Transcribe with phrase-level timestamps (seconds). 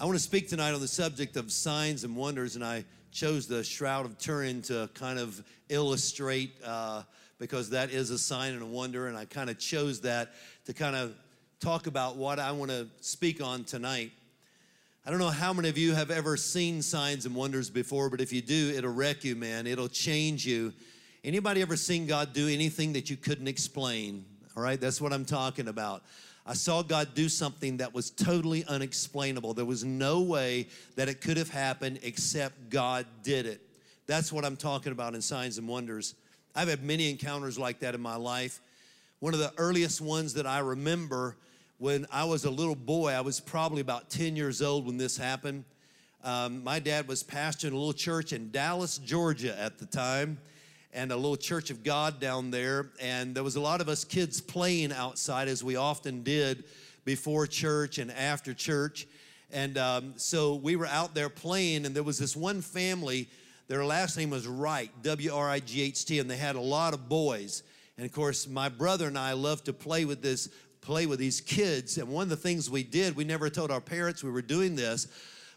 [0.00, 3.46] I want to speak tonight on the subject of signs and wonders, and I chose
[3.46, 7.02] the Shroud of Turin to kind of illustrate uh,
[7.38, 10.30] because that is a sign and a wonder, and I kind of chose that
[10.64, 11.14] to kind of
[11.60, 14.10] talk about what I want to speak on tonight.
[15.04, 18.22] I don't know how many of you have ever seen signs and wonders before, but
[18.22, 19.66] if you do, it'll wreck you, man.
[19.66, 20.72] It'll change you.
[21.24, 24.24] Anybody ever seen God do anything that you couldn't explain?
[24.56, 26.04] All right, that's what I'm talking about.
[26.50, 29.54] I saw God do something that was totally unexplainable.
[29.54, 33.60] There was no way that it could have happened except God did it.
[34.08, 36.16] That's what I'm talking about in signs and wonders.
[36.56, 38.60] I've had many encounters like that in my life.
[39.20, 41.36] One of the earliest ones that I remember
[41.78, 45.16] when I was a little boy, I was probably about 10 years old when this
[45.16, 45.62] happened.
[46.24, 50.38] Um, my dad was pastoring a little church in Dallas, Georgia at the time
[50.92, 52.90] and a little church of God down there.
[53.00, 56.64] And there was a lot of us kids playing outside, as we often did
[57.04, 59.06] before church and after church.
[59.52, 63.28] And um, so we were out there playing, and there was this one family.
[63.68, 66.60] Their last name was Wright, W R I G H T, and they had a
[66.60, 67.62] lot of boys.
[67.96, 70.48] And of course, my brother and I loved to play with this,
[70.80, 71.98] play with these kids.
[71.98, 74.74] And one of the things we did, we never told our parents we were doing
[74.74, 75.06] this,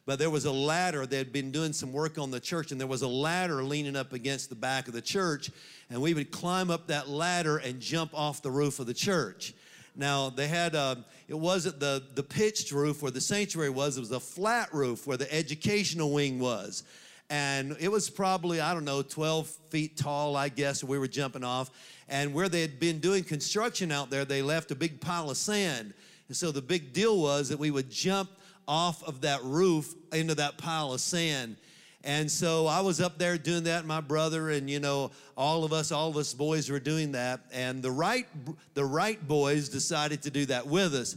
[0.06, 1.06] but there was a ladder.
[1.06, 3.96] They had been doing some work on the church, and there was a ladder leaning
[3.96, 5.50] up against the back of the church.
[5.90, 9.54] And we would climb up that ladder and jump off the roof of the church.
[9.96, 10.96] Now they had uh,
[11.28, 13.98] it wasn't the the pitched roof where the sanctuary was.
[13.98, 16.84] It was a flat roof where the educational wing was,
[17.30, 20.84] and it was probably I don't know 12 feet tall, I guess.
[20.84, 21.70] We were jumping off,
[22.10, 25.38] and where they had been doing construction out there, they left a big pile of
[25.38, 25.94] sand.
[26.28, 28.30] And so the big deal was that we would jump
[28.68, 31.58] off of that roof into that pile of sand.
[32.06, 35.72] And so I was up there doing that, my brother, and you know, all of
[35.72, 37.42] us, all of us boys were doing that.
[37.54, 38.28] And the Wright,
[38.74, 41.16] the Wright boys decided to do that with us.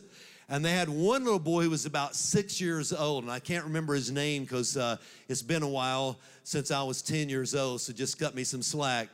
[0.48, 3.64] And they had one little boy who was about six years old, and I can't
[3.64, 4.96] remember his name because uh,
[5.28, 8.62] it's been a while since I was 10 years old, so just cut me some
[8.62, 9.08] slack.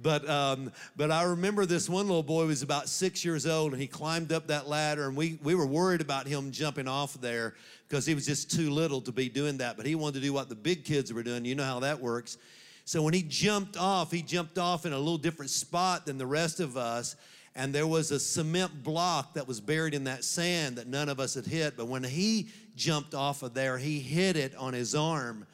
[0.00, 3.80] But, um, but I remember this one little boy was about six years old and
[3.80, 7.54] he climbed up that ladder and we, we were worried about him jumping off there
[7.88, 9.76] because he was just too little to be doing that.
[9.76, 11.46] But he wanted to do what the big kids were doing.
[11.46, 12.36] You know how that works.
[12.84, 16.26] So when he jumped off, he jumped off in a little different spot than the
[16.26, 17.16] rest of us.
[17.54, 21.18] And there was a cement block that was buried in that sand that none of
[21.18, 21.74] us had hit.
[21.74, 25.46] But when he jumped off of there, he hit it on his arm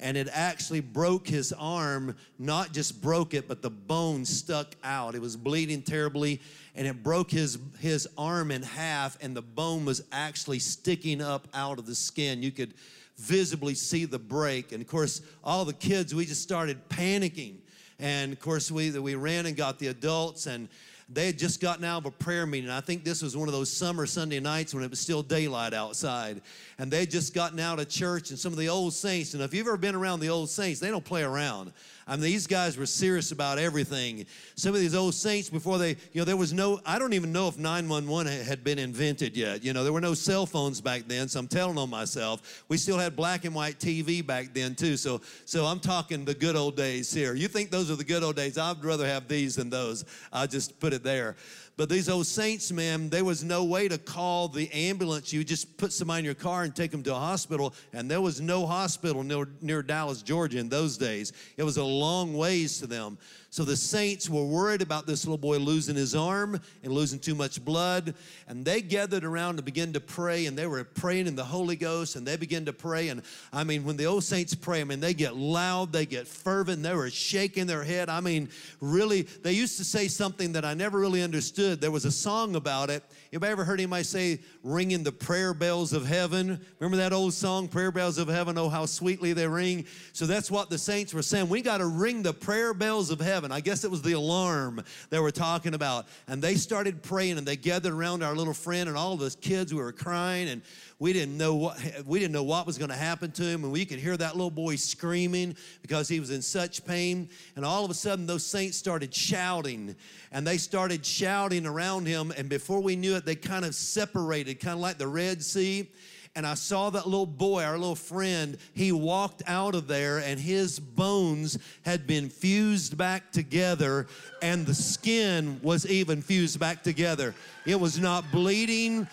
[0.00, 5.14] and it actually broke his arm, not just broke it, but the bone stuck out.
[5.14, 6.40] It was bleeding terribly,
[6.76, 11.48] and it broke his, his arm in half, and the bone was actually sticking up
[11.52, 12.42] out of the skin.
[12.42, 12.74] You could
[13.16, 14.70] visibly see the break.
[14.70, 17.56] And of course, all the kids, we just started panicking.
[17.98, 20.68] And of course, we, we ran and got the adults, and
[21.10, 22.68] they had just gotten out of a prayer meeting.
[22.68, 25.72] I think this was one of those summer Sunday nights when it was still daylight
[25.72, 26.42] outside.
[26.78, 29.42] And they had just gotten out of church, and some of the old saints, and
[29.42, 31.72] if you've ever been around the old saints, they don't play around.
[32.08, 34.24] I mean, these guys were serious about everything.
[34.54, 37.32] Some of these old saints, before they, you know, there was no, I don't even
[37.32, 39.62] know if 911 had been invented yet.
[39.62, 42.64] You know, there were no cell phones back then, so I'm telling on myself.
[42.68, 44.96] We still had black and white TV back then, too.
[44.96, 47.34] So, so I'm talking the good old days here.
[47.34, 48.56] You think those are the good old days?
[48.56, 50.06] I'd rather have these than those.
[50.32, 51.36] I just put it there.
[51.78, 55.32] But these old saints, man, there was no way to call the ambulance.
[55.32, 58.20] You just put somebody in your car and take them to a hospital, and there
[58.20, 61.32] was no hospital near, near Dallas, Georgia in those days.
[61.56, 63.16] It was a long ways to them.
[63.50, 67.34] So the saints were worried about this little boy losing his arm and losing too
[67.34, 68.14] much blood.
[68.46, 71.74] And they gathered around to begin to pray, and they were praying in the Holy
[71.74, 73.08] Ghost, and they began to pray.
[73.08, 76.28] And I mean, when the old saints pray, I mean, they get loud, they get
[76.28, 78.10] fervent, they were shaking their head.
[78.10, 78.50] I mean,
[78.82, 81.80] really, they used to say something that I never really understood.
[81.80, 83.02] There was a song about it.
[83.30, 86.58] Anybody ever heard anybody say, ringing the prayer bells of heaven?
[86.78, 88.56] Remember that old song, Prayer Bells of Heaven?
[88.56, 89.84] Oh, how sweetly they ring.
[90.14, 91.50] So that's what the saints were saying.
[91.50, 93.52] We got to ring the prayer bells of heaven.
[93.52, 96.06] I guess it was the alarm they were talking about.
[96.26, 99.34] And they started praying and they gathered around our little friend and all of us
[99.34, 100.62] kids who were crying and
[101.00, 103.72] we didn't know what we didn't know what was going to happen to him and
[103.72, 107.28] we could hear that little boy screaming because he was in such pain.
[107.54, 109.94] And all of a sudden those saints started shouting
[110.32, 112.32] and they started shouting around him.
[112.36, 115.88] And before we knew it they kind of separated kind of like the red sea.
[116.34, 120.38] And I saw that little boy, our little friend, he walked out of there and
[120.38, 124.06] his bones had been fused back together
[124.42, 127.34] and the skin was even fused back together.
[127.66, 129.08] It was not bleeding,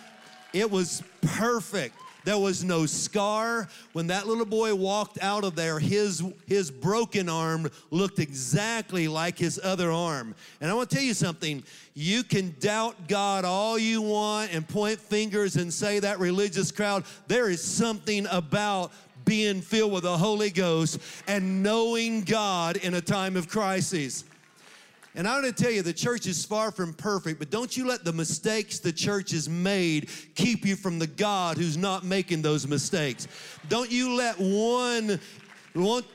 [0.56, 1.96] it was perfect.
[2.24, 3.68] There was no scar.
[3.94, 9.38] When that little boy walked out of there, his, his broken arm looked exactly like
[9.38, 10.34] his other arm.
[10.60, 11.64] And I want to tell you something.
[11.94, 17.04] You can doubt God all you want and point fingers and say that religious crowd.
[17.28, 18.92] There is something about
[19.24, 24.24] being filled with the Holy Ghost and knowing God in a time of crisis.
[25.16, 27.88] And I'm going to tell you, the church is far from perfect, but don't you
[27.88, 32.42] let the mistakes the church has made keep you from the God who's not making
[32.42, 33.30] those mistakes.
[33.70, 35.20] Don't you let one,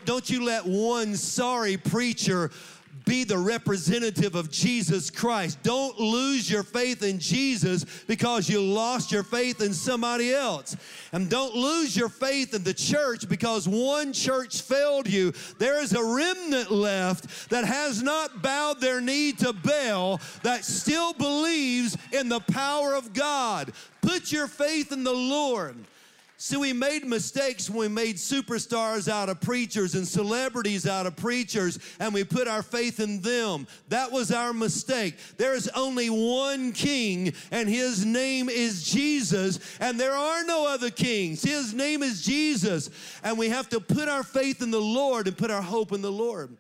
[0.05, 2.50] don't you let one sorry preacher
[3.11, 5.61] be the representative of Jesus Christ.
[5.65, 10.77] Don't lose your faith in Jesus because you lost your faith in somebody else.
[11.11, 15.33] And don't lose your faith in the church because one church failed you.
[15.59, 21.12] There is a remnant left that has not bowed their knee to Baal that still
[21.12, 23.73] believes in the power of God.
[24.03, 25.75] Put your faith in the Lord.
[26.42, 31.14] See, we made mistakes when we made superstars out of preachers and celebrities out of
[31.14, 33.66] preachers, and we put our faith in them.
[33.88, 35.19] That was our mistake.
[35.37, 40.88] There is only one king, and his name is Jesus, and there are no other
[40.88, 41.42] kings.
[41.42, 42.88] His name is Jesus,
[43.22, 46.00] and we have to put our faith in the Lord and put our hope in
[46.00, 46.56] the Lord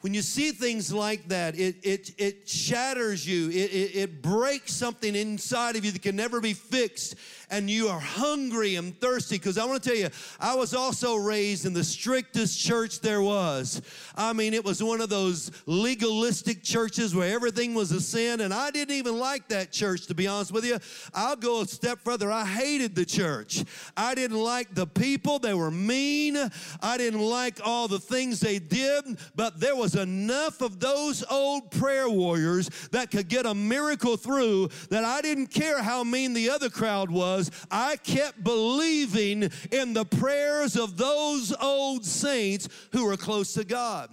[0.00, 4.72] when you see things like that, it, it, it shatters you, it, it, it, breaks
[4.72, 7.16] something inside of you that can never be fixed,
[7.50, 9.36] and you are hungry and thirsty.
[9.36, 10.08] Because I want to tell you,
[10.40, 13.82] I was also raised in the strictest church there was.
[14.16, 18.54] I mean, it was one of those legalistic churches where everything was a sin, and
[18.54, 20.78] I didn't even like that church, to be honest with you.
[21.12, 22.32] I'll go a step further.
[22.32, 23.64] I hated the church.
[23.98, 26.38] I didn't like the people, they were mean.
[26.82, 29.04] I didn't like all the things they did,
[29.34, 34.16] but there was was enough of those old prayer warriors that could get a miracle
[34.16, 37.50] through that I didn't care how mean the other crowd was.
[37.70, 44.10] I kept believing in the prayers of those old saints who were close to God.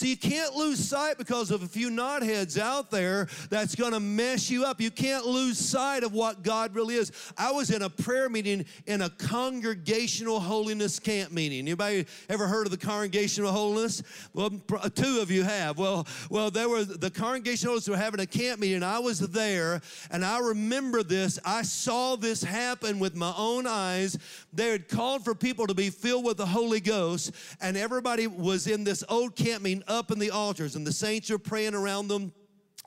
[0.00, 4.00] So you can't lose sight because of a few knotheads out there that's going to
[4.00, 4.80] mess you up.
[4.80, 7.12] You can't lose sight of what God really is.
[7.36, 11.58] I was in a prayer meeting in a congregational holiness camp meeting.
[11.58, 14.02] Anybody ever heard of the congregational holiness?
[14.32, 15.76] Well, uh, two of you have.
[15.76, 18.82] Well, well, there were the congregational holiness were having a camp meeting.
[18.82, 21.38] I was there, and I remember this.
[21.44, 24.16] I saw this happen with my own eyes.
[24.54, 28.66] They had called for people to be filled with the Holy Ghost, and everybody was
[28.66, 32.08] in this old camp meeting up in the altars, and the saints are praying around
[32.08, 32.32] them.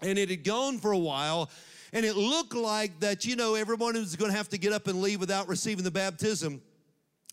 [0.02, 1.52] And it had gone for a while,
[1.94, 4.88] and it looked like that, you know, everyone was going to have to get up
[4.88, 6.62] and leave without receiving the baptism.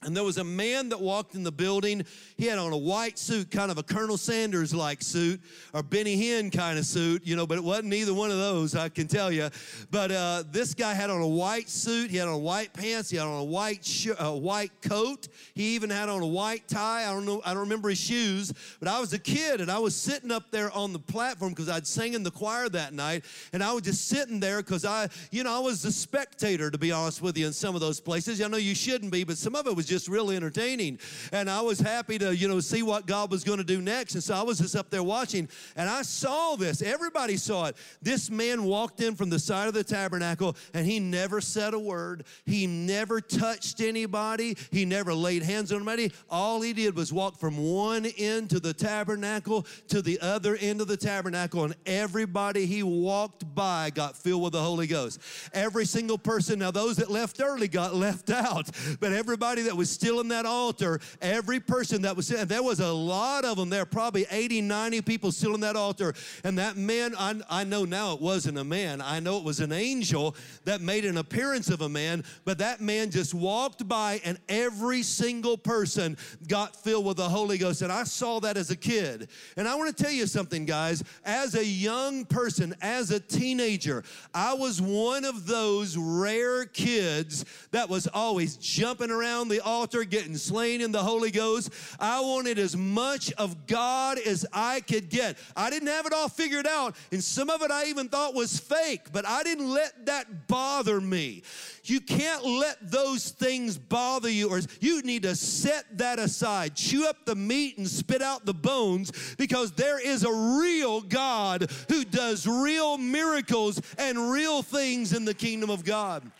[0.02, 2.06] And there was a man that walked in the building.
[2.38, 5.42] He had on a white suit, kind of a Colonel Sanders like suit,
[5.74, 8.74] or Benny Hinn kind of suit, you know, but it wasn't either one of those,
[8.74, 9.50] I can tell you.
[9.90, 13.18] But uh, this guy had on a white suit, he had on white pants, he
[13.18, 17.02] had on a white, sh- uh, white coat, he even had on a white tie.
[17.06, 19.80] I don't know, I don't remember his shoes, but I was a kid and I
[19.80, 23.26] was sitting up there on the platform because I'd sang in the choir that night,
[23.52, 26.78] and I was just sitting there because I, you know, I was a spectator, to
[26.78, 28.40] be honest with you, in some of those places.
[28.40, 30.98] I know you shouldn't be, but some of it was just really entertaining.
[31.32, 34.14] And I was happy to, you know, see what God was going to do next.
[34.14, 36.80] And so I was just up there watching, and I saw this.
[36.80, 37.76] Everybody saw it.
[38.00, 41.78] This man walked in from the side of the tabernacle, and he never said a
[41.78, 42.24] word.
[42.46, 44.56] He never touched anybody.
[44.70, 46.12] He never laid hands on anybody.
[46.30, 50.80] All he did was walk from one end to the tabernacle to the other end
[50.80, 55.20] of the tabernacle, and everybody he walked by got filled with the Holy Ghost.
[55.52, 58.70] Every single person, now those that left early got left out,
[59.00, 62.92] but everybody that was still in that altar, every person that was, there was a
[62.92, 66.12] lot of them there, probably 80, 90 people still in that altar.
[66.44, 69.60] And that man, I, I know now it wasn't a man, I know it was
[69.60, 74.20] an angel that made an appearance of a man, but that man just walked by
[74.22, 77.80] and every single person got filled with the Holy Ghost.
[77.80, 79.30] And I saw that as a kid.
[79.56, 81.02] And I want to tell you something, guys.
[81.24, 87.88] As a young person, as a teenager, I was one of those rare kids that
[87.88, 91.70] was always jumping around the altar, getting slain in the Holy Ghost.
[91.98, 95.38] I wanted as much of God as I could get.
[95.56, 98.58] I didn't have it all figured out, and some of it I even thought was
[98.58, 101.42] fake, but I didn't let that bother me.
[101.84, 106.74] You can't let those things bother you, or you need to set that aside.
[106.74, 111.70] Chew up the meat and spit out the bones because there is a real God
[111.88, 116.30] who does real miracles and real things in the kingdom of God.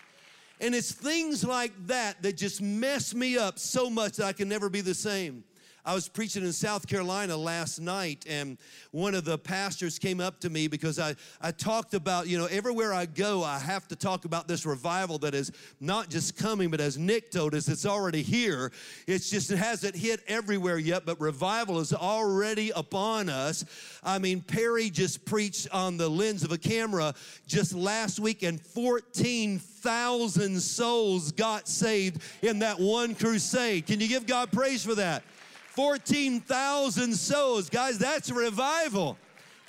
[0.61, 4.49] And it's things like that that just mess me up so much that I can
[4.49, 5.43] never be the same.
[5.91, 8.59] I was preaching in South Carolina last night, and
[8.93, 12.47] one of the pastors came up to me because I, I talked about, you know,
[12.47, 16.71] everywhere I go, I have to talk about this revival that is not just coming,
[16.71, 18.71] but as Nick told us, it's already here.
[19.09, 23.65] It's just, it hasn't hit everywhere yet, but revival is already upon us.
[24.05, 27.15] I mean, Perry just preached on the lens of a camera
[27.49, 33.89] just last week, and 14,000 souls got saved in that one crusade.
[33.89, 35.25] Can you give God praise for that?
[35.71, 37.71] 14,000 souls.
[37.71, 39.17] Guys, that's revival.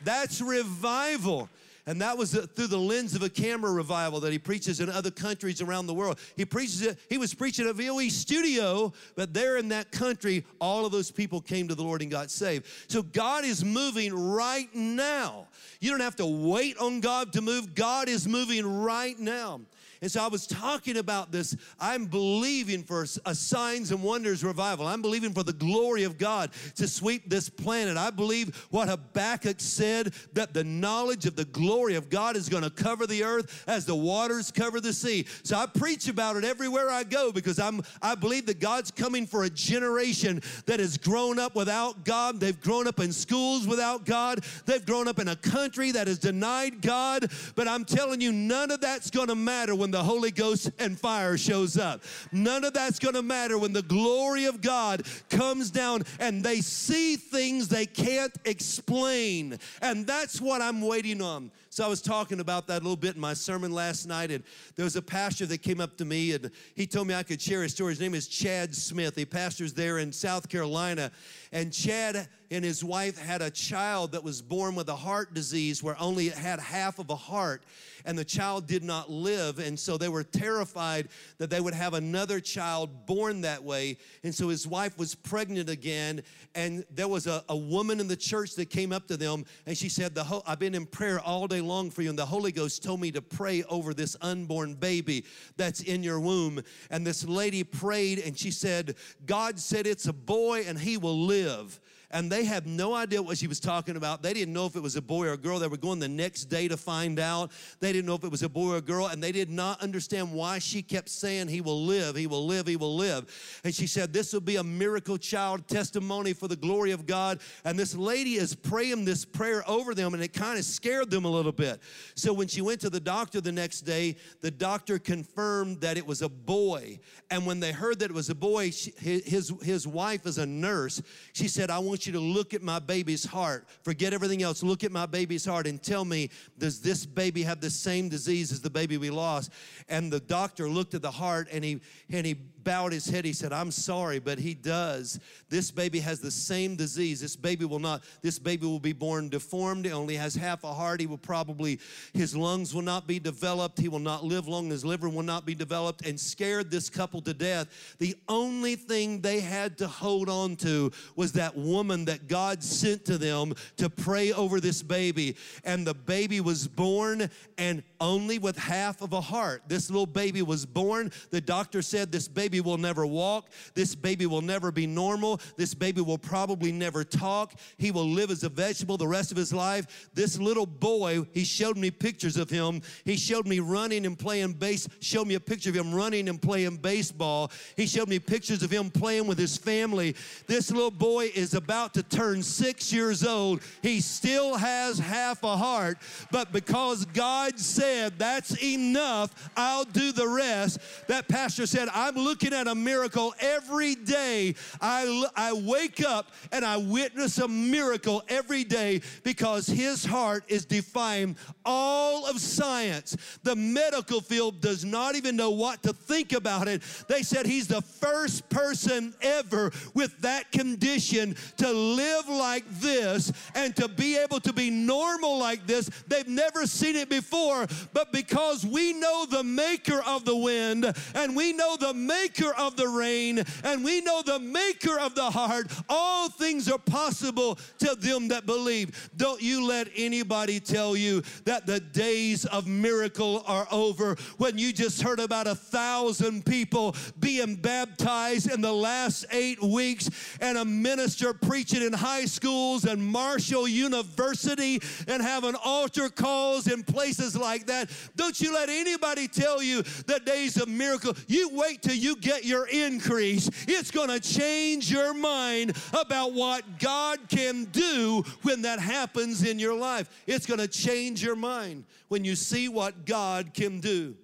[0.04, 1.50] That's revival.
[1.86, 4.90] And that was uh, through the lens of a camera revival that he preaches in
[4.90, 6.20] other countries around the world.
[6.36, 10.86] He preaches it, he was preaching at VOE studio, but there in that country, all
[10.86, 12.66] of those people came to the Lord and got saved.
[12.88, 15.48] So God is moving right now.
[15.80, 19.62] You don't have to wait on God to move, God is moving right now.
[20.02, 21.56] And so I was talking about this.
[21.80, 24.88] I'm believing for a signs and wonders revival.
[24.88, 27.98] I'm believing for the glory of God to sweep this planet.
[27.98, 32.64] I believe what Habakkuk said that the knowledge of the glory of God is going
[32.64, 35.26] to cover the earth as the waters cover the sea.
[35.44, 39.26] So I preach about it everywhere I go because I'm I believe that God's coming
[39.26, 42.40] for a generation that has grown up without God.
[42.40, 44.44] They've grown up in schools without God.
[44.66, 47.32] They've grown up in a country that has denied God.
[47.56, 51.00] But I'm telling you, none of that's going to matter when the Holy Ghost and
[51.00, 52.04] fire shows up.
[52.32, 56.62] None of that's going to matter when the glory of God comes down and they
[56.62, 59.58] see things they can't explain.
[59.82, 61.52] And that's what I'm waiting on.
[61.74, 64.44] So I was talking about that a little bit in my sermon last night, and
[64.76, 67.42] there was a pastor that came up to me and he told me I could
[67.42, 67.94] share his story.
[67.94, 69.16] His name is Chad Smith.
[69.16, 71.12] He pastors there in South Carolina.
[71.54, 75.84] And Chad and his wife had a child that was born with a heart disease
[75.84, 77.64] where only it had half of a heart
[78.06, 79.60] and the child did not live.
[79.60, 83.98] And so they were terrified that they would have another child born that way.
[84.24, 86.24] And so his wife was pregnant again.
[86.56, 89.78] And there was a, a woman in the church that came up to them and
[89.78, 92.52] she said, the I've been in prayer all day long for you, and the Holy
[92.52, 95.26] Ghost told me to pray over this unborn baby
[95.58, 96.62] that's in your womb.
[96.90, 101.20] And this lady prayed and she said, God said it's a boy and he will
[101.20, 101.80] live live
[102.14, 104.22] and they have no idea what she was talking about.
[104.22, 105.60] They didn't know if it was a boy or a girl.
[105.60, 107.52] They were going the next day to find out.
[107.80, 109.82] They didn't know if it was a boy or a girl, and they did not
[109.82, 113.26] understand why she kept saying, He will live, He will live, He will live.
[113.64, 117.40] And she said, This will be a miracle child testimony for the glory of God.
[117.64, 121.26] And this lady is praying this prayer over them, and it kind of scared them
[121.26, 121.80] a little bit.
[122.16, 126.06] So when she went to the doctor the next day, the doctor confirmed that it
[126.06, 127.00] was a boy.
[127.30, 130.46] And when they heard that it was a boy, she, his, his wife is a
[130.46, 131.02] nurse.
[131.34, 133.68] She said, I want want you to look at my baby's heart.
[133.84, 134.64] Forget everything else.
[134.64, 138.52] Look at my baby's heart and tell me, does this baby have the same disease
[138.52, 139.52] as the baby we lost?
[139.88, 141.80] And the doctor looked at the heart and he
[142.10, 143.26] and he bowed his head.
[143.26, 145.20] He said, I'm sorry, but he does.
[145.50, 147.22] This baby has the same disease.
[147.22, 149.86] This baby will not, this baby will be born deformed.
[149.86, 151.00] He only has half a heart.
[151.00, 151.80] He will probably,
[152.14, 153.80] his lungs will not be developed.
[153.80, 154.70] He will not live long.
[154.70, 157.96] His liver will not be developed and scared this couple to death.
[158.00, 163.06] The only thing they had to hold on to was that woman that God sent
[163.06, 165.36] to them to pray over this baby.
[165.64, 169.64] And the baby was born and only with half of a heart.
[169.68, 171.12] This little baby was born.
[171.30, 173.50] The doctor said this baby baby will never walk.
[173.76, 175.40] This baby will never be normal.
[175.56, 177.54] This baby will probably never talk.
[177.78, 180.10] He will live as a vegetable the rest of his life.
[180.14, 182.82] This little boy, he showed me pictures of him.
[183.06, 186.42] He showed me running and playing bass, showed me a picture of him running and
[186.42, 187.52] playing baseball.
[187.78, 190.14] He showed me pictures of him playing with his family.
[190.48, 193.62] This little boy is about to turn six years old.
[193.82, 196.00] He still has half a heart,
[196.32, 200.80] but because God said that's enough, I'll do the rest.
[201.08, 204.56] That pastor said, I'm looking looking at a miracle every day.
[204.80, 210.66] I, I wake up and I witness a miracle every day because his heart is
[210.66, 213.16] defying all of science.
[213.44, 216.82] The medical field does not even know what to think about it.
[217.08, 223.76] They said he's the first person ever with that condition to live like this and
[223.76, 225.90] to be able to be normal like this.
[226.08, 231.36] They've never seen it before, but because we know the maker of the wind and
[231.36, 235.30] we know the maker maker of the rain, and we know the maker of the
[235.30, 235.72] heart.
[235.90, 239.10] All things are possible to them that believe.
[239.18, 244.72] Don't you let anybody tell you that the days of miracle are over when you
[244.72, 250.10] just heard about a thousand people being baptized in the last eight weeks
[250.40, 256.84] and a minister preaching in high schools and Marshall University and having altar calls in
[256.84, 257.90] places like that.
[258.16, 261.14] Don't you let anybody tell you the days of miracle.
[261.28, 266.80] You wait till you get your increase, it's going to change your mind about what
[266.80, 270.10] God can do when that happens in your life.
[270.28, 274.16] It's going to change your mind when you see what God can do.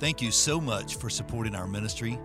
[0.00, 2.18] Thank you so much for supporting our ministry.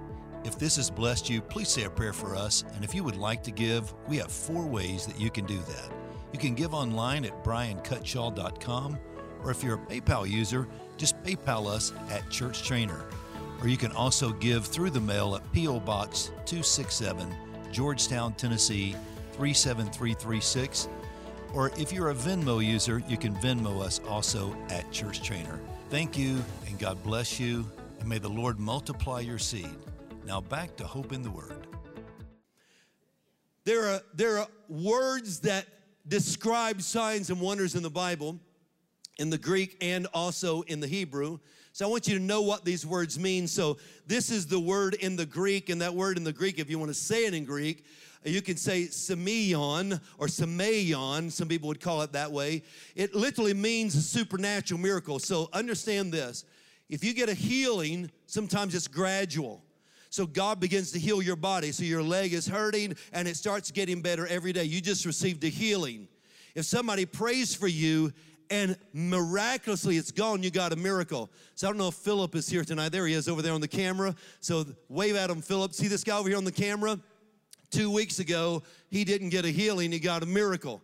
[0.44, 2.64] If this has blessed you, please say a prayer for us.
[2.76, 5.58] And if you would like to give, we have four ways that you can do
[5.58, 5.92] that.
[6.34, 9.00] You can give online at briancutshaw.com,
[9.44, 13.06] or if you're a PayPal user, just PayPal us at Church Trainer.
[13.64, 15.80] Or you can also give through the mail at P.O.
[15.80, 17.34] Box 267,
[17.72, 18.94] Georgetown, Tennessee
[19.32, 20.90] 37336.
[21.54, 25.62] Or if you're a Venmo user, you can Venmo us also at Church Trainer.
[25.90, 27.66] Thank you, and God bless you,
[28.02, 29.78] and may the Lord multiply your seed.
[30.26, 31.66] Now back to Hope in the Word.
[33.64, 35.68] There are, there are words that
[36.06, 38.40] describe signs and wonders in the Bible,
[39.20, 41.40] in the Greek and also in the Hebrew.
[41.74, 43.48] So I want you to know what these words mean.
[43.48, 46.70] So this is the word in the Greek, and that word in the Greek, if
[46.70, 47.84] you want to say it in Greek,
[48.24, 51.32] you can say semeion or semeion.
[51.32, 52.62] Some people would call it that way.
[52.96, 55.18] It literally means a supernatural miracle.
[55.18, 56.46] So understand this.
[56.90, 59.64] If you get a healing, sometimes it's gradual.
[60.12, 61.72] So God begins to heal your body.
[61.72, 64.66] So your leg is hurting and it starts getting better every day.
[64.66, 66.08] You just received a healing.
[66.54, 68.14] If somebody prays for you
[68.50, 71.32] and miraculously it's gone, you got a miracle.
[71.56, 72.90] So I don't know if Philip is here tonight.
[72.90, 74.16] There he is over there on the camera.
[74.40, 75.74] So wave at him, Philip.
[75.74, 77.00] See this guy over here on the camera?
[77.72, 80.84] Two weeks ago, he didn't get a healing, he got a miracle.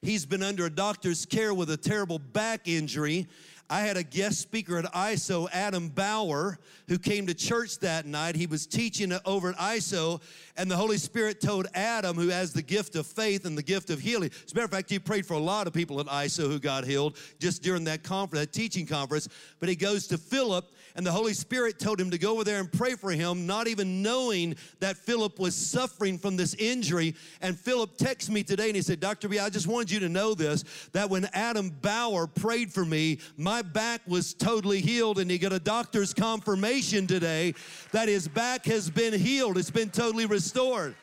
[0.00, 3.26] He's been under a doctor's care with a terrible back injury,
[3.70, 6.58] I had a guest speaker at ISO, Adam Bauer,
[6.88, 8.34] who came to church that night.
[8.34, 10.22] He was teaching over at ISO,
[10.56, 13.90] and the Holy Spirit told Adam, who has the gift of faith and the gift
[13.90, 14.30] of healing.
[14.46, 16.58] As a matter of fact, he prayed for a lot of people at ISO who
[16.58, 19.28] got healed just during that conference, that teaching conference.
[19.60, 20.64] But he goes to Philip,
[20.96, 23.68] and the Holy Spirit told him to go over there and pray for him, not
[23.68, 27.14] even knowing that Philip was suffering from this injury.
[27.42, 29.28] And Philip texted me today and he said, Dr.
[29.28, 33.18] B, I just wanted you to know this that when Adam Bauer prayed for me,
[33.36, 35.18] my back was totally healed.
[35.18, 37.54] And he got a doctor's confirmation today
[37.92, 40.94] that his back has been healed, it's been totally restored.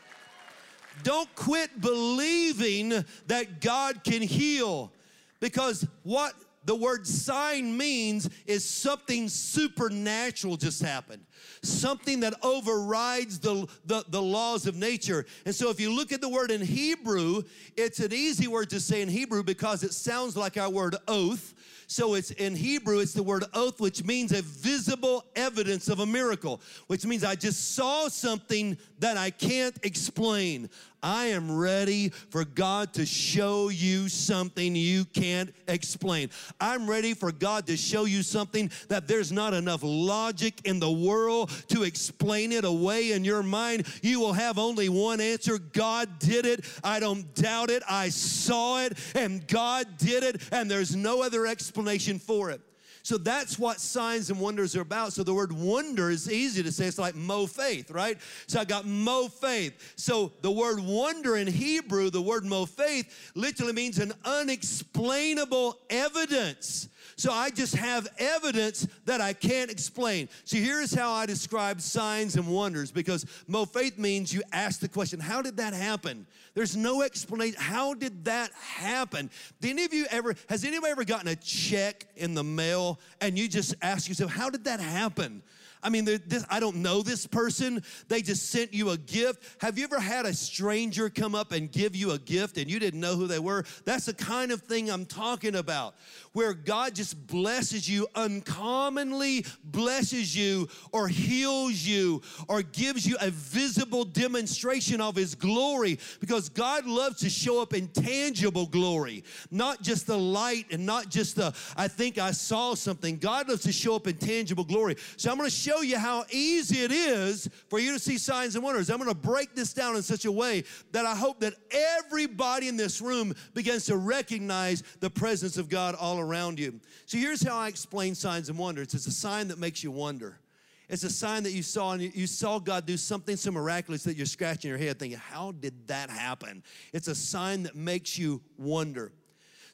[1.03, 4.91] Don't quit believing that God can heal
[5.39, 11.25] because what the word sign means is something supernatural just happened
[11.65, 15.25] something that overrides the, the, the, laws of nature.
[15.45, 17.43] And so, if you look at the word in Hebrew,
[17.75, 21.53] it's an easy word to say in Hebrew because it sounds like our word oath.
[21.87, 26.05] So, it's in Hebrew, it's the word oath, which means a visible evidence of a
[26.05, 30.69] miracle, which means I just saw something that I can't explain.
[31.05, 36.31] I am ready for God to show you something you can't explain.
[36.59, 40.89] I'm ready for God to show you something that there's not enough logic in the
[40.89, 43.85] world to explain it away in your mind.
[44.01, 46.65] You will have only one answer God did it.
[46.83, 47.83] I don't doubt it.
[47.87, 52.61] I saw it, and God did it, and there's no other explanation for it.
[53.05, 55.13] So that's what signs and wonders are about.
[55.13, 56.87] So the word wonder is easy to say.
[56.87, 58.17] It's like mo faith, right?
[58.47, 59.93] So I got mo faith.
[59.95, 66.89] So the word wonder in Hebrew, the word mo faith, literally means an unexplainable evidence.
[67.17, 70.27] So I just have evidence that I can't explain.
[70.43, 74.89] So here's how I describe signs and wonders because mo faith means you ask the
[74.89, 76.27] question, how did that happen?
[76.55, 77.59] There's no explanation.
[77.59, 79.29] How did that happen?
[79.61, 83.37] Did any of you ever, has anybody ever gotten a check in the mail and
[83.37, 85.41] you just ask yourself, how did that happen?
[85.85, 87.83] I mean, this, I don't know this person.
[88.07, 89.43] They just sent you a gift.
[89.61, 92.79] Have you ever had a stranger come up and give you a gift and you
[92.79, 93.63] didn't know who they were?
[93.85, 95.93] That's the kind of thing I'm talking about,
[96.33, 103.29] where God just blesses you, uncommonly blesses you, or heals you, or gives you a
[103.29, 109.83] visible demonstration of His glory, because God loves to show up in tangible glory, not
[109.83, 113.17] just the light and not just the, I think I saw something.
[113.17, 114.95] God loves to show up in tangible glory.
[115.17, 118.17] So I'm going to show show you how easy it is for you to see
[118.17, 118.89] signs and wonders.
[118.89, 122.67] I'm going to break this down in such a way that I hope that everybody
[122.67, 126.79] in this room begins to recognize the presence of God all around you.
[127.05, 130.39] So here's how I explain signs and wonders it's a sign that makes you wonder.
[130.87, 134.15] It's a sign that you saw and you saw God do something so miraculous that
[134.15, 136.63] you're scratching your head thinking, How did that happen?
[136.93, 139.11] It's a sign that makes you wonder.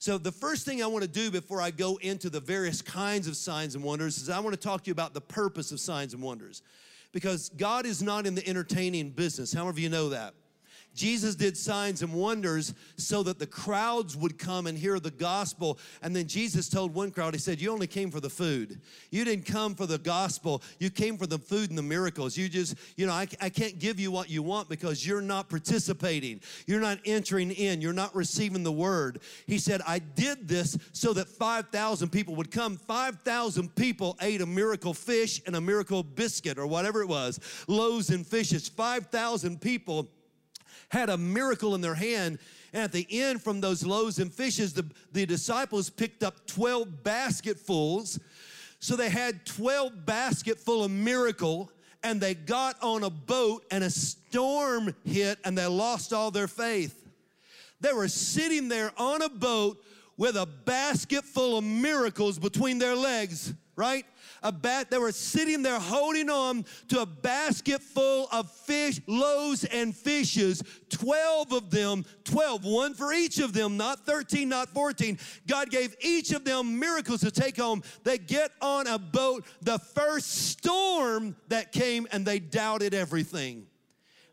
[0.01, 3.27] So, the first thing I want to do before I go into the various kinds
[3.27, 5.79] of signs and wonders is I want to talk to you about the purpose of
[5.79, 6.63] signs and wonders.
[7.11, 9.53] Because God is not in the entertaining business.
[9.53, 10.33] How many of you know that?
[10.93, 15.79] Jesus did signs and wonders so that the crowds would come and hear the gospel.
[16.01, 18.81] And then Jesus told one crowd, He said, You only came for the food.
[19.09, 20.61] You didn't come for the gospel.
[20.79, 22.35] You came for the food and the miracles.
[22.35, 25.49] You just, you know, I, I can't give you what you want because you're not
[25.49, 26.41] participating.
[26.67, 27.79] You're not entering in.
[27.79, 29.21] You're not receiving the word.
[29.47, 32.75] He said, I did this so that 5,000 people would come.
[32.75, 38.09] 5,000 people ate a miracle fish and a miracle biscuit or whatever it was, loaves
[38.09, 38.67] and fishes.
[38.67, 40.09] 5,000 people
[40.91, 42.37] had a miracle in their hand.
[42.73, 47.03] And at the end, from those loaves and fishes, the, the disciples picked up 12
[47.03, 48.19] basketfuls.
[48.79, 51.71] So they had 12 basketful of miracle,
[52.03, 56.47] and they got on a boat, and a storm hit, and they lost all their
[56.47, 57.07] faith.
[57.79, 59.83] They were sitting there on a boat
[60.17, 64.05] with a basket full of miracles between their legs, right?
[64.43, 64.89] a bat.
[64.89, 70.63] They were sitting there holding on to a basket full of fish, loaves, and fishes.
[70.89, 75.17] 12 of them, 12, one for each of them, not 13, not 14.
[75.47, 77.83] God gave each of them miracles to take home.
[78.03, 83.67] They get on a boat, the first storm that came, and they doubted everything.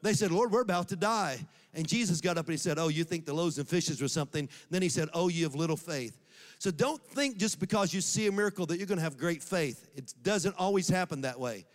[0.03, 1.39] They said, Lord, we're about to die.
[1.75, 4.09] And Jesus got up and he said, Oh, you think the loaves and fishes were
[4.09, 4.49] something?
[4.71, 6.19] Then he said, Oh, you have little faith.
[6.59, 9.43] So don't think just because you see a miracle that you're going to have great
[9.43, 9.89] faith.
[9.95, 11.67] It doesn't always happen that way.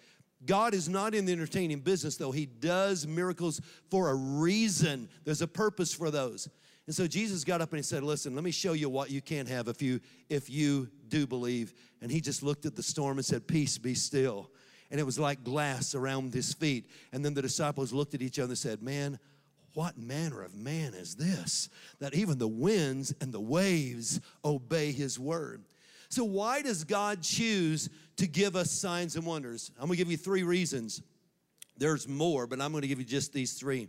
[0.45, 2.31] God is not in the entertaining business, though.
[2.31, 5.07] He does miracles for a reason.
[5.23, 6.49] There's a purpose for those.
[6.85, 9.21] And so Jesus got up and he said, "Listen, let me show you what you
[9.21, 13.17] can have if you if you do believe." And he just looked at the storm
[13.17, 14.51] and said, "Peace, be still."
[14.91, 16.89] And it was like glass around his feet.
[17.13, 19.17] And then the disciples looked at each other and said, "Man,
[19.73, 25.19] what manner of man is this that even the winds and the waves obey his
[25.19, 25.63] word?
[26.09, 29.71] So, why does God choose to give us signs and wonders?
[29.79, 31.01] I'm gonna give you three reasons.
[31.77, 33.87] There's more, but I'm gonna give you just these three.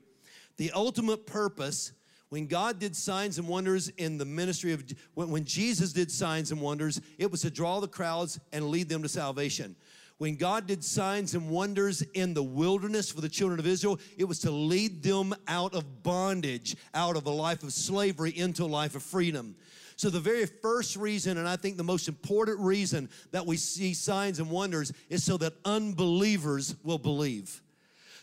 [0.56, 1.92] The ultimate purpose
[2.34, 4.82] when God did signs and wonders in the ministry of,
[5.14, 9.04] when, Jesus did signs and wonders, it was to draw the crowds and lead them
[9.04, 9.76] to salvation.
[10.18, 14.24] When God did signs and wonders in the wilderness for the children of Israel, it
[14.24, 18.66] was to lead them out of bondage, out of a life of slavery into a
[18.66, 19.56] life of freedom.
[19.96, 23.94] So, the very first reason, and I think the most important reason that we see
[23.94, 27.62] signs and wonders, is so that unbelievers will believe.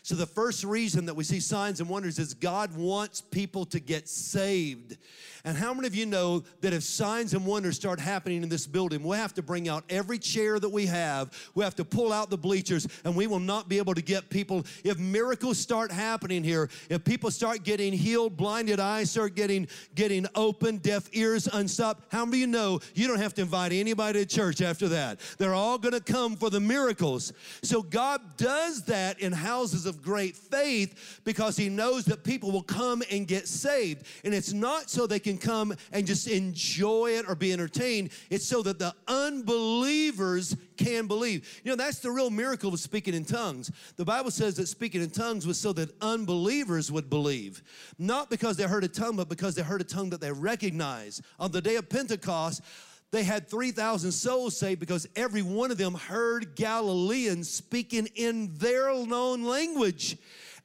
[0.04, 3.78] So, the first reason that we see signs and wonders is God wants people to
[3.78, 4.98] get saved.
[5.44, 8.66] And how many of you know that if signs and wonders start happening in this
[8.66, 12.12] building, we'll have to bring out every chair that we have, we have to pull
[12.12, 14.64] out the bleachers, and we will not be able to get people.
[14.84, 20.26] If miracles start happening here, if people start getting healed, blinded eyes start getting, getting
[20.36, 24.24] open, deaf ears unstopped, how many of you know you don't have to invite anybody
[24.24, 25.18] to church after that?
[25.38, 27.32] They're all gonna come for the miracles.
[27.62, 32.62] So God does that in houses of great faith because He knows that people will
[32.62, 34.06] come and get saved.
[34.24, 38.10] And it's not so they can come and just enjoy it or be entertained.
[38.30, 41.60] It's so that the unbelievers can believe.
[41.64, 43.70] You know, that's the real miracle of speaking in tongues.
[43.96, 47.62] The Bible says that speaking in tongues was so that unbelievers would believe.
[47.98, 51.22] Not because they heard a tongue, but because they heard a tongue that they recognize.
[51.38, 52.62] On the day of Pentecost,
[53.12, 58.94] they had 3,000 souls saved because every one of them heard Galileans speaking in their
[59.06, 60.16] known language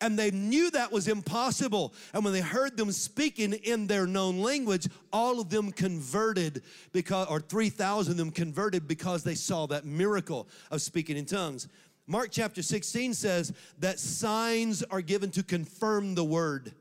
[0.02, 1.94] and they knew that was impossible.
[2.14, 7.28] And when they heard them speaking in their known language, all of them converted because,
[7.28, 11.68] or 3,000 of them converted because they saw that miracle of speaking in tongues.
[12.06, 16.74] Mark chapter 16 says that signs are given to confirm the word.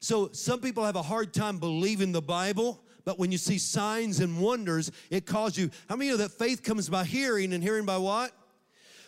[0.00, 2.83] So some people have a hard time believing the Bible.
[3.04, 5.70] But when you see signs and wonders, it calls you.
[5.88, 8.32] How many of that faith comes by hearing and hearing by what?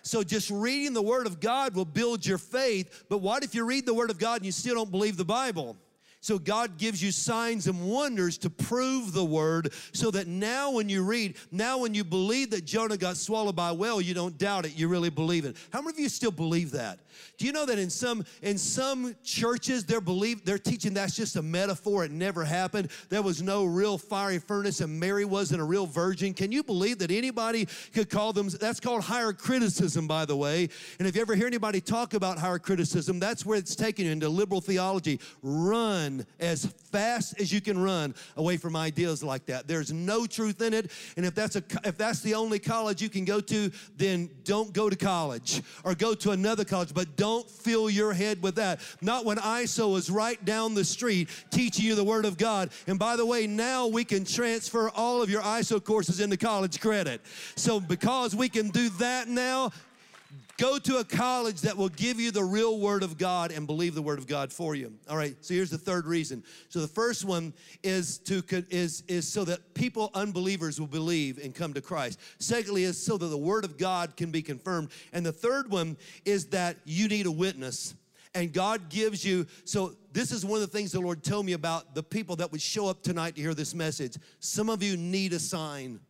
[0.03, 3.05] So just reading the Word of God will build your faith.
[3.09, 5.25] But what if you read the Word of God and you still don't believe the
[5.25, 5.77] Bible?
[6.27, 10.89] So God gives you signs and wonders to prove the word so that now when
[10.89, 14.37] you read, now when you believe that Jonah got swallowed by a whale, you don't
[14.37, 15.57] doubt it, you really believe it.
[15.73, 16.99] How many of you still believe that?
[17.39, 21.37] Do you know that in some in some churches they're believe they're teaching that's just
[21.37, 22.91] a metaphor, it never happened.
[23.09, 26.35] There was no real fiery furnace and Mary wasn't a real virgin.
[26.35, 30.69] Can you believe that anybody could call them that's called higher criticism by the way.
[30.99, 34.11] And if you ever hear anybody talk about higher criticism, that's where it's taken you
[34.11, 35.21] into liberal theology.
[35.43, 39.67] Run as fast as you can run away from ideas like that.
[39.67, 43.09] There's no truth in it, and if that's a if that's the only college you
[43.09, 47.49] can go to, then don't go to college or go to another college, but don't
[47.51, 48.81] fill your head with that.
[49.01, 52.71] Not when ISO is right down the street teaching you the Word of God.
[52.87, 56.81] And by the way, now we can transfer all of your ISO courses into college
[56.81, 57.21] credit.
[57.57, 59.73] So because we can do that now,
[60.59, 63.95] Go to a college that will give you the real word of God and believe
[63.95, 64.93] the word of God for you.
[65.09, 65.37] All right.
[65.43, 66.43] So here's the third reason.
[66.71, 71.55] So the first one is to is is so that people unbelievers will believe and
[71.55, 72.19] come to Christ.
[72.39, 74.89] Secondly is so that the word of God can be confirmed.
[75.13, 77.95] And the third one is that you need a witness
[78.37, 79.47] and God gives you.
[79.65, 82.53] So, this is one of the things the Lord told me about the people that
[82.53, 84.17] would show up tonight to hear this message.
[84.41, 86.01] Some of you need a sign,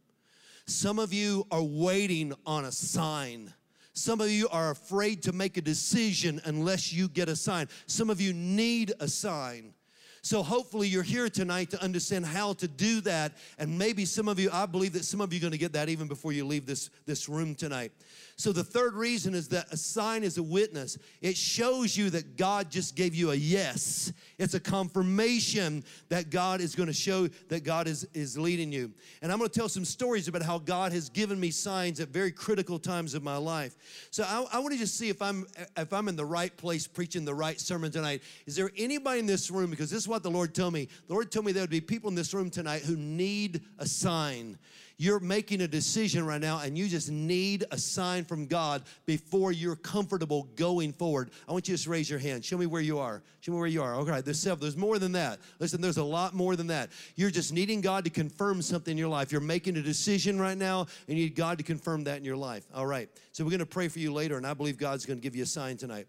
[0.66, 3.52] some of you are waiting on a sign.
[3.96, 7.68] Some of you are afraid to make a decision unless you get a sign.
[7.87, 9.72] Some of you need a sign.
[10.20, 13.32] So hopefully you're here tonight to understand how to do that.
[13.59, 15.72] And maybe some of you, I believe that some of you are going to get
[15.72, 17.90] that even before you leave this, this room tonight.
[18.38, 20.99] So the third reason is that a sign is a witness.
[21.22, 24.12] It shows you that God just gave you a yes.
[24.38, 28.92] It's a confirmation that God is going to show that God is, is leading you.
[29.22, 32.09] And I'm going to tell some stories about how God has given me signs at
[32.09, 33.75] very critical times of my life.
[34.11, 35.46] So I, I want to just see if I'm
[35.79, 38.22] if I'm in the right place preaching the right sermon tonight.
[38.44, 39.70] Is there anybody in this room?
[39.70, 40.88] Because this is what the Lord told me.
[41.07, 43.87] The Lord told me there would be people in this room tonight who need a
[43.87, 44.59] sign.
[44.98, 49.52] You're making a decision right now and you just need a sign from God before
[49.52, 51.30] you're comfortable going forward.
[51.46, 52.44] I want you to just raise your hand.
[52.44, 53.22] Show me where you are.
[53.40, 53.96] Show me where you are.
[53.96, 54.62] Okay, there's several.
[54.62, 55.38] There's more than that.
[55.59, 56.90] Listen, there's a lot more than that.
[57.14, 59.30] You're just needing God to confirm something in your life.
[59.30, 62.37] You're making a decision right now and you need God to confirm that in your
[62.37, 62.64] life.
[62.74, 63.11] All right.
[63.32, 65.37] So we're going to pray for you later and I believe God's going to give
[65.37, 66.06] you a sign tonight.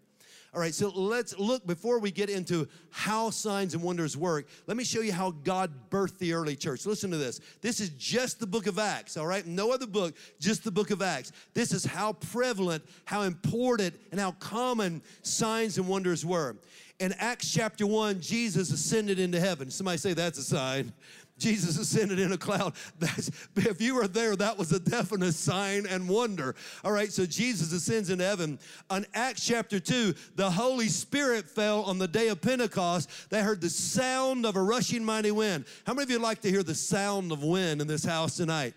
[0.54, 4.48] All right, so let's look before we get into how signs and wonders work.
[4.66, 6.86] Let me show you how God birthed the early church.
[6.86, 7.40] Listen to this.
[7.60, 9.46] This is just the book of Acts, all right?
[9.46, 11.32] No other book, just the book of Acts.
[11.52, 16.56] This is how prevalent, how important, and how common signs and wonders were.
[16.98, 19.70] In Acts chapter 1, Jesus ascended into heaven.
[19.70, 20.92] Somebody say that's a sign.
[21.38, 22.74] Jesus ascended in a cloud.
[22.98, 26.54] That's, if you were there, that was a definite sign and wonder.
[26.84, 28.58] All right, so Jesus ascends in heaven.
[28.90, 33.08] On Acts chapter 2, the Holy Spirit fell on the day of Pentecost.
[33.30, 35.64] They heard the sound of a rushing mighty wind.
[35.86, 38.74] How many of you like to hear the sound of wind in this house tonight?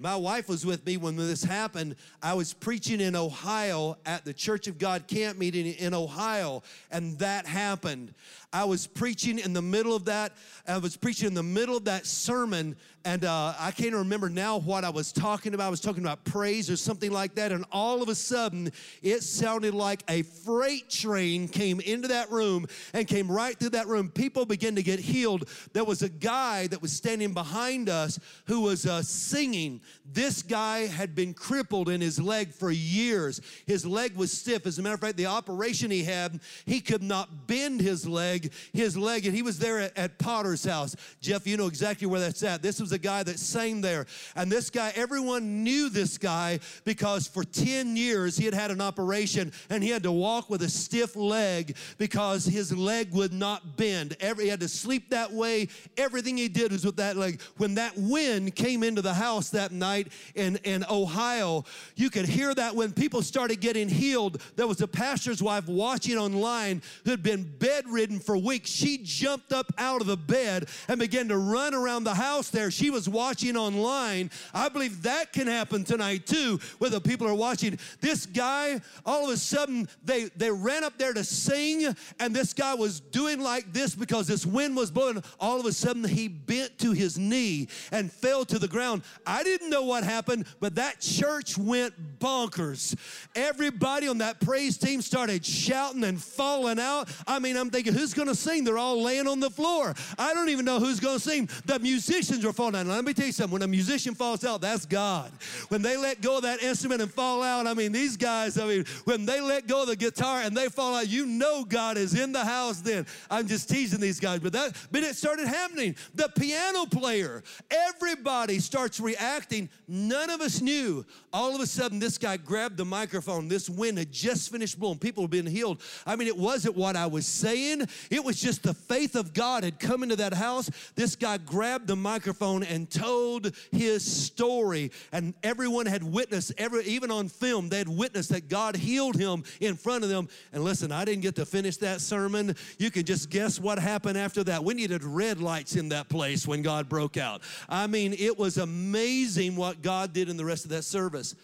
[0.00, 1.94] My wife was with me when this happened.
[2.22, 7.18] I was preaching in Ohio at the Church of God camp meeting in Ohio, and
[7.18, 8.14] that happened.
[8.52, 10.32] I was preaching in the middle of that.
[10.66, 14.58] I was preaching in the middle of that sermon, and uh, I can't remember now
[14.58, 15.68] what I was talking about.
[15.68, 19.22] I was talking about praise or something like that, and all of a sudden, it
[19.22, 24.08] sounded like a freight train came into that room and came right through that room.
[24.08, 25.48] People began to get healed.
[25.72, 29.80] There was a guy that was standing behind us who was uh, singing.
[30.04, 33.40] This guy had been crippled in his leg for years.
[33.66, 34.66] His leg was stiff.
[34.66, 38.39] As a matter of fact, the operation he had, he could not bend his leg
[38.40, 40.96] leg, his leg, and he was there at, at Potter's house.
[41.20, 42.62] Jeff, you know exactly where that's at.
[42.62, 44.06] This was a guy that sang there.
[44.36, 48.80] And this guy, everyone knew this guy because for 10 years he had had an
[48.80, 53.76] operation and he had to walk with a stiff leg because his leg would not
[53.76, 54.16] bend.
[54.20, 55.68] Every, he had to sleep that way.
[55.96, 57.40] Everything he did was with that leg.
[57.56, 61.64] When that wind came into the house that night in, in Ohio,
[61.96, 64.40] you could hear that when people started getting healed.
[64.56, 68.96] There was a pastor's wife watching online who had been bedridden for for weeks, she
[69.02, 72.70] jumped up out of the bed and began to run around the house there.
[72.70, 74.30] She was watching online.
[74.54, 77.76] I believe that can happen tonight too, where the people are watching.
[78.00, 82.52] This guy, all of a sudden, they, they ran up there to sing, and this
[82.52, 85.24] guy was doing like this because this wind was blowing.
[85.40, 89.02] All of a sudden, he bent to his knee and fell to the ground.
[89.26, 92.96] I didn't know what happened, but that church went bonkers.
[93.34, 97.08] Everybody on that praise team started shouting and falling out.
[97.26, 98.64] I mean, I'm thinking, who's going to sing?
[98.64, 99.94] They're all laying on the floor.
[100.18, 101.48] I don't even know who's going to sing.
[101.64, 102.86] The musicians are falling out.
[102.86, 103.52] Let me tell you something.
[103.52, 105.32] When a musician falls out, that's God.
[105.68, 108.66] When they let go of that instrument and fall out, I mean, these guys, I
[108.66, 111.96] mean, when they let go of the guitar and they fall out, you know God
[111.96, 113.06] is in the house then.
[113.30, 115.96] I'm just teasing these guys, but that, but it started happening.
[116.14, 119.70] The piano player, everybody starts reacting.
[119.88, 121.06] None of us knew.
[121.32, 123.48] All of a sudden, this guy grabbed the microphone.
[123.48, 124.98] This wind had just finished blowing.
[124.98, 125.80] People had been healed.
[126.06, 127.86] I mean, it wasn't what I was saying.
[128.10, 130.68] It was just the faith of God had come into that house.
[130.96, 134.90] This guy grabbed the microphone and told his story.
[135.12, 139.44] And everyone had witnessed, every, even on film, they had witnessed that God healed him
[139.60, 140.28] in front of them.
[140.52, 142.56] And listen, I didn't get to finish that sermon.
[142.78, 144.64] You can just guess what happened after that.
[144.64, 147.42] We needed red lights in that place when God broke out.
[147.68, 151.36] I mean, it was amazing what God did in the rest of that service.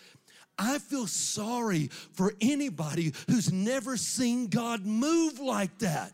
[0.59, 6.13] I feel sorry for anybody who's never seen God move like that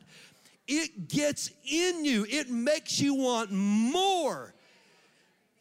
[0.68, 4.55] it gets in you, it makes you want more.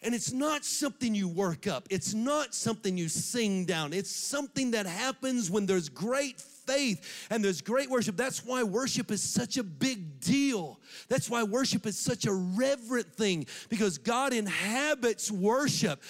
[0.04, 1.88] And it's not something you work up.
[1.92, 3.94] It's not something you sing down.
[3.94, 8.18] It's something that happens when there's great faith and there's great worship.
[8.18, 10.80] That's why worship is such a big deal.
[11.08, 16.02] That's why worship is such a reverent thing because God inhabits worship.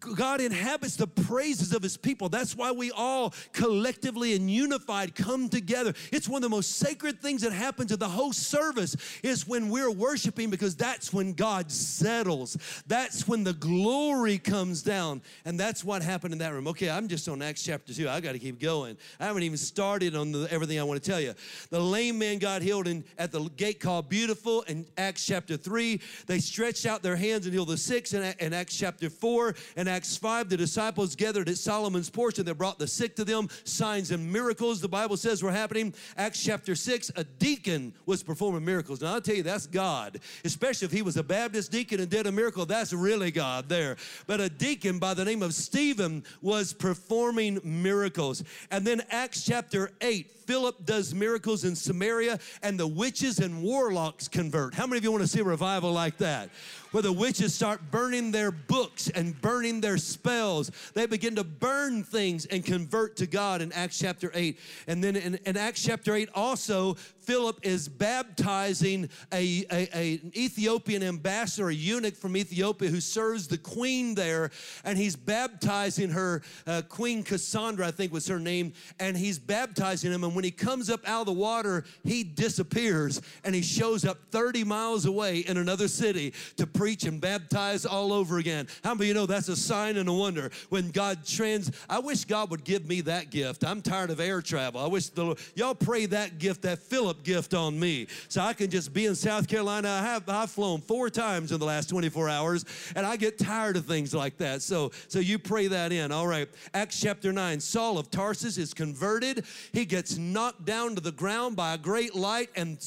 [0.00, 2.28] God inhabits the praises of his people.
[2.28, 5.94] That's why we all collectively and unified come together.
[6.12, 9.68] It's one of the most sacred things that happens in the whole service is when
[9.70, 12.56] we're worshiping because that's when God settles.
[12.86, 15.22] That's when the glory comes down.
[15.44, 16.66] And that's what happened in that room.
[16.68, 18.08] Okay, I'm just on Acts chapter 2.
[18.08, 18.96] I got to keep going.
[19.18, 21.34] I haven't even started on the, everything I want to tell you.
[21.70, 26.00] The lame man got healed in, at the gate called Beautiful in Acts chapter 3.
[26.26, 29.54] They stretched out their hands and healed the sick in, in Acts chapter 4.
[29.76, 33.24] In Acts 5, the disciples gathered at Solomon's porch and they brought the sick to
[33.24, 33.48] them.
[33.64, 35.94] Signs and miracles, the Bible says, were happening.
[36.16, 39.00] Acts chapter 6, a deacon was performing miracles.
[39.00, 40.20] Now, I'll tell you, that's God.
[40.44, 43.96] Especially if he was a Baptist deacon and did a miracle, that's really God there.
[44.26, 48.42] But a deacon by the name of Stephen was performing miracles.
[48.70, 54.28] And then Acts chapter 8, Philip does miracles in Samaria and the witches and warlocks
[54.28, 54.74] convert.
[54.74, 56.50] How many of you want to see a revival like that?
[56.90, 60.70] Where the witches start burning their books and burning their spells.
[60.94, 64.58] They begin to burn things and convert to God in Acts chapter 8.
[64.86, 70.32] And then in, in Acts chapter 8, also, Philip is baptizing a, a, a, an
[70.36, 74.50] Ethiopian ambassador, a eunuch from Ethiopia who serves the queen there,
[74.84, 80.12] and he's baptizing her, uh, Queen Cassandra, I think was her name, and he's baptizing
[80.12, 80.22] him.
[80.22, 84.18] And when he comes up out of the water, he disappears and he shows up
[84.30, 88.68] 30 miles away in another city to preach and baptize all over again.
[88.82, 91.70] How many of you know that's a sign and a wonder when God trans?
[91.88, 93.64] I wish God would give me that gift.
[93.64, 94.80] I'm tired of air travel.
[94.80, 98.06] I wish the Lord, y'all pray that gift that Philip gift on me.
[98.28, 99.88] So I can just be in South Carolina.
[99.88, 102.64] I have I've flown four times in the last 24 hours,
[102.96, 104.62] and I get tired of things like that.
[104.62, 106.12] So so you pray that in.
[106.12, 106.48] All right.
[106.72, 107.60] Acts chapter 9.
[107.60, 109.44] Saul of Tarsus is converted.
[109.72, 112.78] He gets knocked down to the ground by a great light and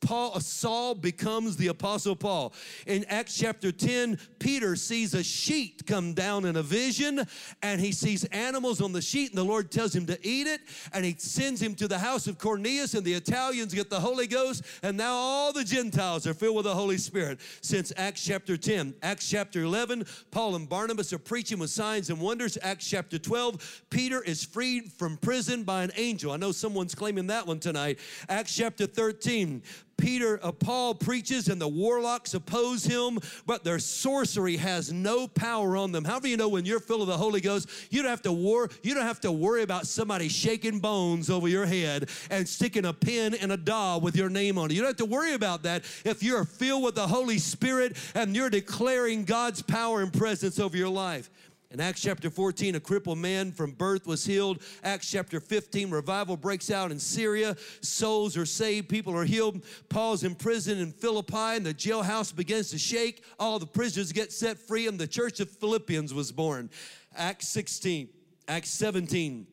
[0.00, 2.52] Paul, uh, Saul becomes the Apostle Paul.
[2.86, 7.22] In Acts chapter 10, Peter sees a sheet come down in a vision,
[7.62, 10.60] and he sees animals on the sheet, and the Lord tells him to eat it,
[10.92, 14.26] and he sends him to the house of Cornelius, and the Italians get the Holy
[14.26, 18.56] Ghost, and now all the Gentiles are filled with the Holy Spirit since Acts chapter
[18.56, 18.94] 10.
[19.02, 22.58] Acts chapter 11, Paul and Barnabas are preaching with signs and wonders.
[22.62, 26.32] Acts chapter 12, Peter is freed from prison by an angel.
[26.32, 27.98] I know someone's claiming that one tonight.
[28.28, 29.62] Acts chapter 13,
[29.96, 35.76] Peter, uh, Paul preaches and the warlocks oppose him, but their sorcery has no power
[35.76, 36.04] on them.
[36.04, 38.32] How do you know when you're full of the Holy Ghost, you don't have to
[38.32, 42.84] war, you don't have to worry about somebody shaking bones over your head and sticking
[42.84, 44.74] a pin in a doll with your name on it.
[44.74, 48.36] You don't have to worry about that if you're filled with the Holy Spirit and
[48.36, 51.30] you're declaring God's power and presence over your life.
[51.72, 54.62] In Acts chapter 14, a crippled man from birth was healed.
[54.84, 57.56] Acts chapter 15, revival breaks out in Syria.
[57.80, 59.64] Souls are saved, people are healed.
[59.88, 63.24] Paul's in prison in Philippi, and the jailhouse begins to shake.
[63.40, 66.70] All the prisoners get set free, and the church of Philippians was born.
[67.16, 68.10] Acts 16,
[68.46, 69.48] Acts 17,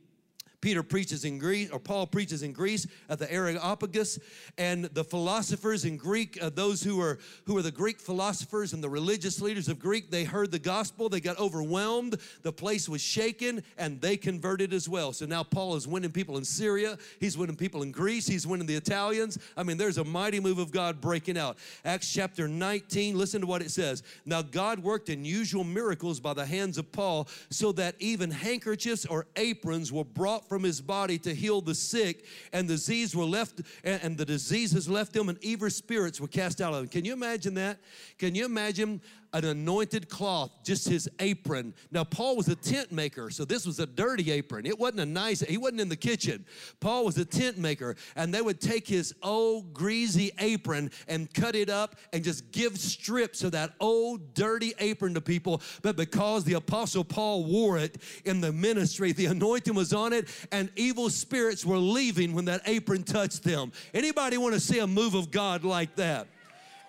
[0.63, 4.17] Peter preaches in Greece, or Paul preaches in Greece at the Areopagus,
[4.57, 8.81] and the philosophers in Greek, uh, those who are who are the Greek philosophers and
[8.81, 13.01] the religious leaders of Greek, they heard the gospel, they got overwhelmed, the place was
[13.01, 15.11] shaken, and they converted as well.
[15.11, 18.65] So now Paul is winning people in Syria, he's winning people in Greece, he's winning
[18.65, 19.37] the Italians.
[19.57, 21.57] I mean, there's a mighty move of God breaking out.
[21.83, 24.01] Acts chapter 19, listen to what it says.
[24.25, 29.27] Now God worked unusual miracles by the hands of Paul, so that even handkerchiefs or
[29.35, 33.61] aprons were brought from his body to heal the sick, and the disease were left,
[33.83, 36.87] and the diseases left him, and evil spirits were cast out of him.
[36.89, 37.79] Can you imagine that?
[38.19, 39.01] Can you imagine
[39.33, 41.73] an anointed cloth, just his apron.
[41.91, 44.65] Now, Paul was a tent maker, so this was a dirty apron.
[44.65, 46.45] It wasn't a nice, he wasn't in the kitchen.
[46.79, 51.55] Paul was a tent maker, and they would take his old greasy apron and cut
[51.55, 55.61] it up and just give strips of that old dirty apron to people.
[55.81, 60.29] But because the Apostle Paul wore it in the ministry, the anointing was on it,
[60.51, 63.71] and evil spirits were leaving when that apron touched them.
[63.93, 66.27] Anybody want to see a move of God like that?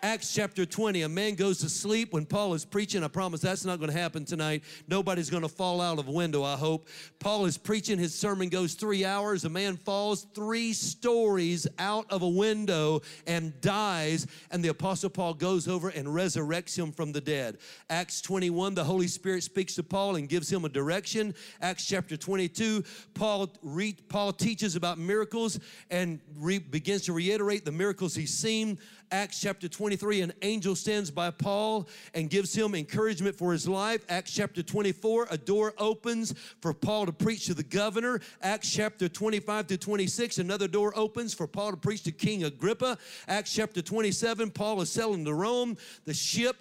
[0.05, 3.03] Acts chapter 20, a man goes to sleep when Paul is preaching.
[3.03, 4.63] I promise that's not going to happen tonight.
[4.87, 6.89] Nobody's going to fall out of a window, I hope.
[7.21, 9.47] Paul is preaching, his sermon goes three hours.
[9.47, 15.33] A man falls three stories out of a window and dies, and the Apostle Paul
[15.33, 17.57] goes over and resurrects him from the dead.
[17.89, 21.35] Acts 21, the Holy Spirit speaks to Paul and gives him a direction.
[21.63, 25.59] Acts chapter 22, Paul, re, Paul teaches about miracles
[25.89, 28.79] and re, begins to reiterate the miracles he's seen.
[29.11, 34.05] Acts chapter 23, an angel stands by Paul and gives him encouragement for his life.
[34.09, 38.21] Acts chapter 24, a door opens for Paul to preach to the governor.
[38.43, 42.99] Acts chapter 25 to 26, another door opens for Paul to preach to King Agrippa.
[43.29, 45.77] Acts chapter 27, Paul is sailing to Rome.
[46.05, 46.57] The ship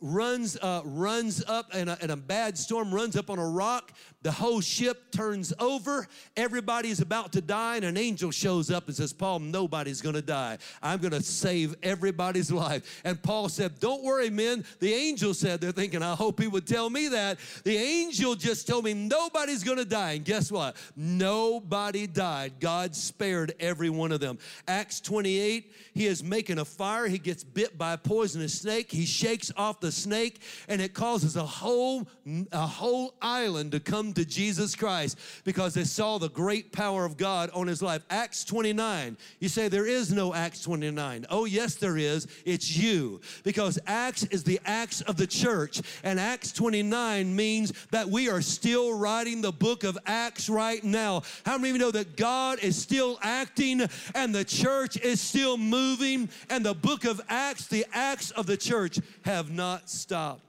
[0.00, 3.92] runs uh, runs up in a, in a bad storm runs up on a rock.
[4.22, 6.08] The whole ship turns over.
[6.36, 10.58] Everybody's about to die and an angel shows up and says paul nobody's gonna die.
[10.82, 13.02] I'm gonna save everybody's life.
[13.04, 14.64] And paul said don't worry men.
[14.80, 17.38] The angel said they're thinking i hope he would tell me that.
[17.64, 20.12] The angel just told me nobody's gonna die.
[20.12, 20.76] And guess what?
[20.96, 22.54] Nobody died.
[22.60, 24.38] God spared every one of them.
[24.66, 27.08] Acts 28 he is making a fire.
[27.08, 28.90] He gets bit by a poisonous snake.
[28.90, 32.06] He shakes off the the snake, and it causes a whole,
[32.52, 37.16] a whole island to come to Jesus Christ because they saw the great power of
[37.16, 38.02] God on his life.
[38.10, 39.16] Acts 29.
[39.40, 41.26] You say there is no Acts 29.
[41.30, 42.26] Oh, yes, there is.
[42.44, 48.08] It's you because Acts is the Acts of the church, and Acts 29 means that
[48.08, 51.22] we are still writing the book of Acts right now.
[51.44, 53.82] How many of you know that God is still acting
[54.14, 58.56] and the church is still moving, and the book of Acts, the Acts of the
[58.56, 60.40] church, have not not stop.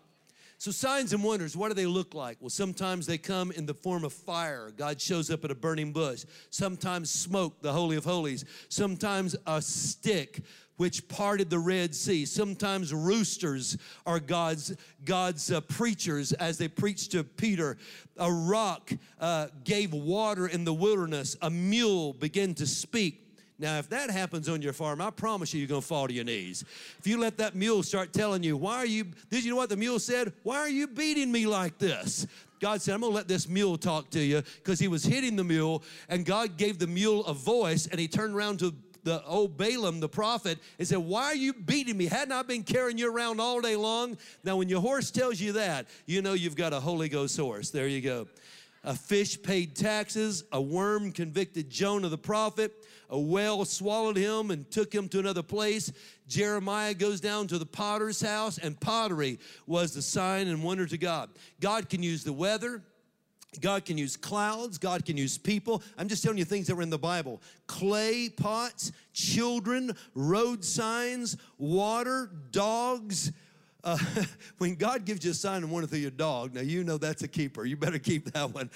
[0.57, 2.38] So, signs and wonders, what do they look like?
[2.39, 4.71] Well, sometimes they come in the form of fire.
[4.75, 6.23] God shows up at a burning bush.
[6.49, 8.45] Sometimes smoke, the Holy of Holies.
[8.69, 10.39] Sometimes a stick,
[10.78, 12.25] which parted the Red Sea.
[12.25, 14.73] Sometimes roosters are God's,
[15.03, 17.78] God's uh, preachers as they preached to Peter.
[18.15, 21.36] A rock uh, gave water in the wilderness.
[21.41, 23.26] A mule began to speak.
[23.60, 26.14] Now, if that happens on your farm, I promise you, you're going to fall to
[26.14, 26.64] your knees.
[26.99, 29.70] If you let that mule start telling you, why are you, did you know what
[29.70, 30.32] the mule said?
[30.43, 32.28] Why are you beating me like this?
[32.60, 35.36] God said, I'm going to let this mule talk to you because he was hitting
[35.36, 39.24] the mule, and God gave the mule a voice, and he turned around to the
[39.24, 42.08] old Balaam, the prophet, and said, Why are you beating me?
[42.08, 44.18] Hadn't I been carrying you around all day long?
[44.43, 47.70] Now, when your horse tells you that, you know you've got a Holy Ghost horse.
[47.70, 48.28] There you go.
[48.88, 52.71] A fish paid taxes, a worm convicted Jonah the prophet,
[53.09, 55.91] a whale swallowed him and took him to another place.
[56.29, 60.97] Jeremiah goes down to the potter's house, and pottery was the sign and wonder to
[60.97, 61.29] God.
[61.59, 62.81] God can use the weather.
[63.59, 64.77] God can use clouds.
[64.77, 65.83] God can use people.
[65.97, 71.35] I'm just telling you things that were in the Bible clay pots, children, road signs,
[71.57, 73.33] water, dogs
[73.88, 73.97] uh,
[74.57, 77.23] when God gives you a sign and wonder through your dog, now you know that's
[77.23, 77.65] a keeper.
[77.65, 78.69] You better keep that one.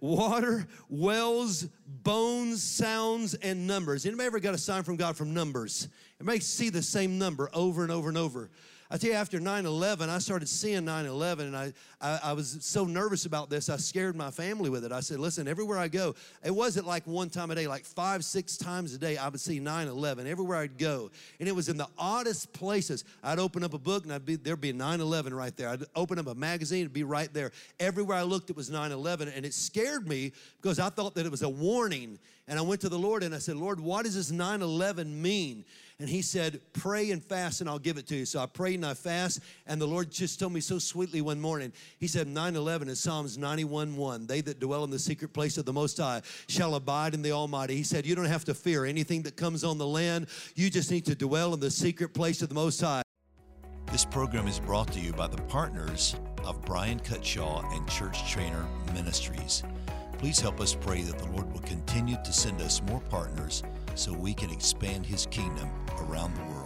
[0.00, 1.68] Water, wells,
[2.02, 4.06] bones, sounds, and numbers.
[4.06, 5.88] Anybody ever got a sign from God from numbers?
[6.18, 8.50] It see the same number over and over and over.
[8.94, 12.32] I tell you, after 9 11, I started seeing 9 11, and I, I, I,
[12.32, 14.92] was so nervous about this, I scared my family with it.
[14.92, 16.14] I said, Listen, everywhere I go,
[16.44, 19.40] it wasn't like one time a day, like five, six times a day, I would
[19.40, 21.10] see 9 11 everywhere I'd go.
[21.40, 23.02] And it was in the oddest places.
[23.24, 25.70] I'd open up a book, and I'd be, there'd be 9 11 right there.
[25.70, 27.50] I'd open up a magazine, it'd be right there.
[27.80, 30.30] Everywhere I looked, it was 9 11, and it scared me
[30.62, 32.16] because I thought that it was a warning.
[32.46, 35.20] And I went to the Lord and I said, Lord, what does this 9 11
[35.20, 35.64] mean?
[36.00, 38.24] And he said, Pray and fast, and I'll give it to you.
[38.24, 41.40] So I prayed and I fast, and the Lord just told me so sweetly one
[41.40, 41.72] morning.
[41.98, 44.26] He said, 9 11 is Psalms 91 1.
[44.26, 47.30] They that dwell in the secret place of the Most High shall abide in the
[47.30, 47.76] Almighty.
[47.76, 50.26] He said, You don't have to fear anything that comes on the land.
[50.56, 53.02] You just need to dwell in the secret place of the Most High.
[53.92, 58.66] This program is brought to you by the partners of Bryan Cutshall and Church Trainer
[58.92, 59.62] Ministries.
[60.18, 63.62] Please help us pray that the Lord will continue to send us more partners
[63.94, 65.70] so we can expand His kingdom
[66.00, 66.63] around the world.